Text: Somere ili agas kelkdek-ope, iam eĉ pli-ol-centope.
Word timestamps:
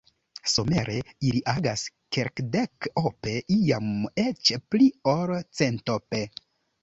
Somere 0.51 0.93
ili 1.31 1.41
agas 1.51 1.83
kelkdek-ope, 2.15 3.35
iam 3.57 3.91
eĉ 4.25 4.53
pli-ol-centope. 4.73 6.23